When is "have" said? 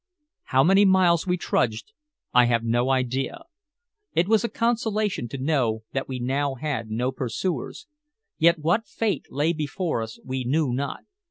2.45-2.63